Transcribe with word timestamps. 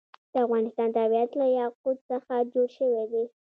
د 0.31 0.33
افغانستان 0.45 0.87
طبیعت 0.97 1.31
له 1.41 1.45
یاقوت 1.59 1.97
څخه 2.11 2.33
جوړ 2.53 2.67
شوی 2.77 3.03
دی. 3.11 3.23